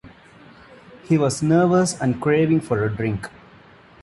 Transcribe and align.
He 1.03 1.15
was 1.15 1.43
nervous 1.43 1.93
and 2.01 2.19
craving 2.19 2.61
for 2.61 2.83
a 2.83 2.89
drink. 2.91 3.29